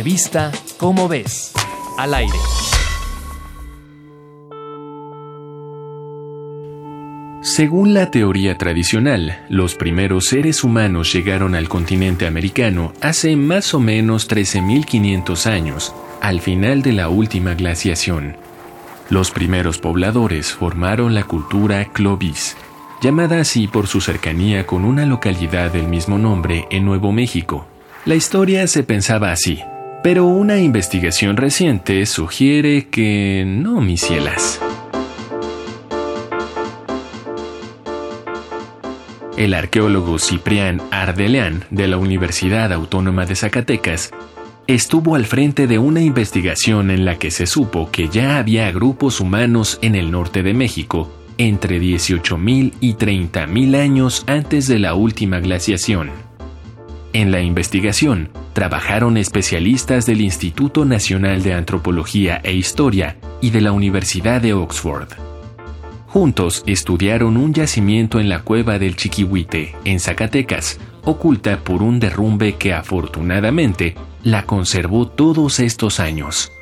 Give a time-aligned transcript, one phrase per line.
[0.00, 1.52] Revista Cómo ves,
[1.98, 2.32] al aire.
[7.42, 13.80] Según la teoría tradicional, los primeros seres humanos llegaron al continente americano hace más o
[13.80, 18.38] menos 13.500 años, al final de la última glaciación.
[19.10, 22.56] Los primeros pobladores formaron la cultura Clovis,
[23.02, 27.66] llamada así por su cercanía con una localidad del mismo nombre en Nuevo México.
[28.06, 29.62] La historia se pensaba así,
[30.02, 34.60] pero una investigación reciente sugiere que no, mis cielas.
[39.36, 44.10] El arqueólogo Ciprián Ardeleán de la Universidad Autónoma de Zacatecas
[44.66, 49.20] estuvo al frente de una investigación en la que se supo que ya había grupos
[49.20, 55.40] humanos en el norte de México entre 18.000 y 30.000 años antes de la última
[55.40, 56.29] glaciación.
[57.12, 63.72] En la investigación trabajaron especialistas del Instituto Nacional de Antropología e Historia y de la
[63.72, 65.08] Universidad de Oxford.
[66.06, 72.54] Juntos estudiaron un yacimiento en la cueva del Chiquihuite, en Zacatecas, oculta por un derrumbe
[72.54, 76.52] que afortunadamente la conservó todos estos años.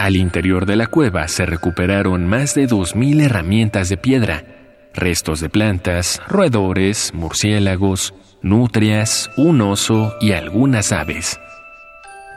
[0.00, 4.57] Al interior de la cueva se recuperaron más de 2.000 herramientas de piedra,
[4.98, 11.40] restos de plantas, roedores, murciélagos, nutrias, un oso y algunas aves.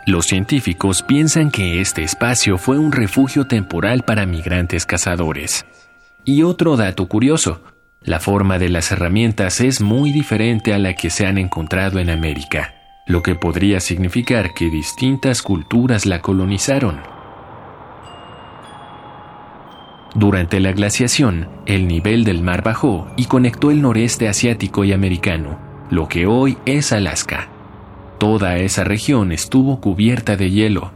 [0.08, 5.66] Los científicos piensan que este espacio fue un refugio temporal para migrantes cazadores.
[6.26, 7.62] Y otro dato curioso,
[8.02, 12.10] la forma de las herramientas es muy diferente a la que se han encontrado en
[12.10, 12.74] América,
[13.06, 17.11] lo que podría significar que distintas culturas la colonizaron.
[20.14, 25.58] Durante la glaciación, el nivel del mar bajó y conectó el noreste asiático y americano,
[25.90, 27.48] lo que hoy es Alaska.
[28.18, 30.92] Toda esa región estuvo cubierta de hielo.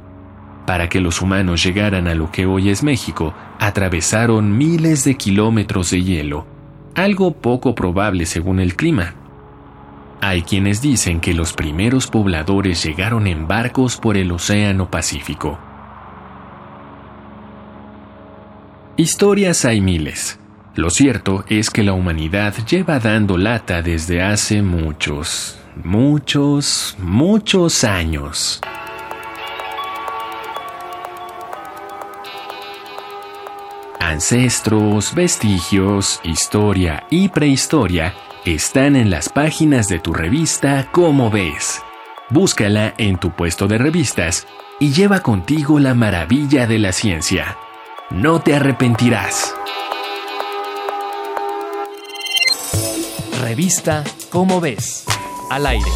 [0.67, 5.91] Para que los humanos llegaran a lo que hoy es México, atravesaron miles de kilómetros
[5.91, 6.45] de hielo,
[6.93, 9.15] algo poco probable según el clima.
[10.21, 15.57] Hay quienes dicen que los primeros pobladores llegaron en barcos por el Océano Pacífico.
[18.97, 20.39] Historias hay miles.
[20.73, 28.61] Lo cierto es que la humanidad lleva dando lata desde hace muchos, muchos, muchos años.
[33.99, 38.13] Ancestros, vestigios, historia y prehistoria
[38.45, 41.81] están en las páginas de tu revista Como ves.
[42.29, 44.47] Búscala en tu puesto de revistas
[44.79, 47.57] y lleva contigo la maravilla de la ciencia.
[48.11, 49.53] No te arrepentirás.
[53.41, 55.05] Revista Cómo ves,
[55.49, 55.89] al aire.